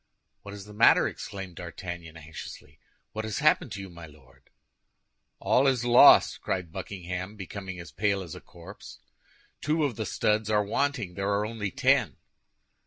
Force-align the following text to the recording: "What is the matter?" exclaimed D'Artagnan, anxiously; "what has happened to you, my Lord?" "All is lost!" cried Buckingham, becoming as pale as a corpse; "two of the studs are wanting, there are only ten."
"What 0.41 0.55
is 0.55 0.65
the 0.65 0.73
matter?" 0.73 1.07
exclaimed 1.07 1.57
D'Artagnan, 1.57 2.17
anxiously; 2.17 2.79
"what 3.11 3.23
has 3.23 3.37
happened 3.37 3.71
to 3.73 3.79
you, 3.81 3.87
my 3.87 4.07
Lord?" 4.07 4.49
"All 5.37 5.67
is 5.67 5.85
lost!" 5.85 6.41
cried 6.41 6.71
Buckingham, 6.71 7.35
becoming 7.35 7.79
as 7.79 7.91
pale 7.91 8.23
as 8.23 8.33
a 8.33 8.41
corpse; 8.41 8.97
"two 9.61 9.83
of 9.83 9.97
the 9.97 10.07
studs 10.07 10.49
are 10.49 10.63
wanting, 10.63 11.13
there 11.13 11.29
are 11.29 11.45
only 11.45 11.69
ten." 11.69 12.17